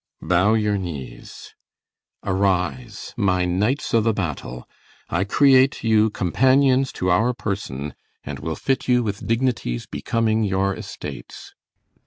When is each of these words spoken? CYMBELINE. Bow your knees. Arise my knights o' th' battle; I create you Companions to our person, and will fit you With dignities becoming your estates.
CYMBELINE. 0.21 0.29
Bow 0.29 0.53
your 0.55 0.77
knees. 0.79 1.53
Arise 2.23 3.13
my 3.15 3.45
knights 3.45 3.93
o' 3.93 4.01
th' 4.01 4.15
battle; 4.15 4.67
I 5.11 5.23
create 5.25 5.83
you 5.83 6.09
Companions 6.09 6.91
to 6.93 7.11
our 7.11 7.35
person, 7.35 7.93
and 8.23 8.39
will 8.39 8.55
fit 8.55 8.87
you 8.87 9.03
With 9.03 9.27
dignities 9.27 9.85
becoming 9.85 10.43
your 10.43 10.75
estates. 10.75 11.53